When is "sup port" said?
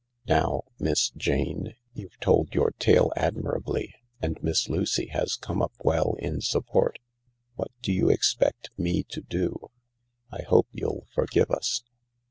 6.41-6.97